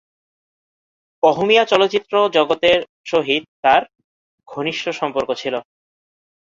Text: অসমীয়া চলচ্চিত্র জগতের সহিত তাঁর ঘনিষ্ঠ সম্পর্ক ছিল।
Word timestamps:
অসমীয়া 1.23 1.63
চলচ্চিত্র 1.65 2.13
জগতের 2.33 2.79
সহিত 3.05 3.43
তাঁর 3.63 3.81
ঘনিষ্ঠ 4.47 4.85
সম্পর্ক 4.99 5.29
ছিল। 5.33 5.55